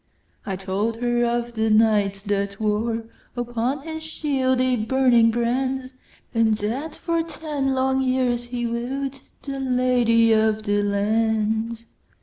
[0.47, 5.93] I told her of the Knight that woreUpon his shield a burning brand;
[6.33, 9.21] And that for ten long years he woo'dThe
[9.77, 11.85] Lady of the Land.